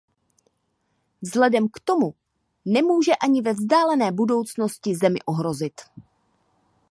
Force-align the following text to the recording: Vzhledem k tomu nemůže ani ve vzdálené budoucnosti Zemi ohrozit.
Vzhledem 1.21 1.67
k 1.69 1.79
tomu 1.79 2.13
nemůže 2.65 3.15
ani 3.15 3.41
ve 3.41 3.53
vzdálené 3.53 4.11
budoucnosti 4.11 4.95
Zemi 4.95 5.19
ohrozit. 5.25 5.81